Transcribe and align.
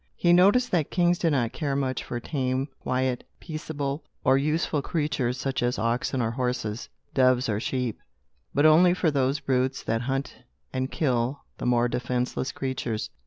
He 0.15 0.33
noticed 0.33 0.71
that 0.71 0.89
kings 0.89 1.19
did 1.19 1.29
not 1.29 1.53
care 1.53 1.75
much 1.75 2.03
for 2.03 2.19
tame, 2.19 2.69
quiet, 2.79 3.23
peaceable, 3.39 4.03
or 4.23 4.35
useful 4.35 4.81
creatures, 4.81 5.37
such 5.37 5.61
as 5.61 5.77
oxen 5.77 6.23
or 6.23 6.31
horses, 6.31 6.89
doves 7.13 7.47
or 7.47 7.59
sheep; 7.59 7.99
but 8.51 8.65
only 8.65 8.95
for 8.95 9.11
those 9.11 9.39
brutes 9.41 9.83
that 9.83 10.01
hunt 10.01 10.37
and 10.73 10.89
kill 10.89 11.41
the 11.59 11.67
more 11.67 11.87
defenceless 11.87 12.51
creatures. 12.51 13.11